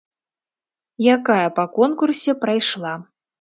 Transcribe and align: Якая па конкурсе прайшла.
Якая 1.15 1.43
па 1.59 1.65
конкурсе 1.77 2.37
прайшла. 2.47 2.97